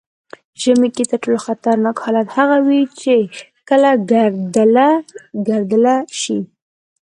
ژمي 0.61 0.89
کې 0.95 1.03
تر 1.09 1.17
ټولو 1.23 1.39
خطرناک 1.47 1.95
حالت 2.05 2.27
هغه 2.37 2.57
وي 2.65 2.81
چې 3.01 3.15
کله 3.69 3.89
ګردله 5.47 5.95
شي. 6.21 6.39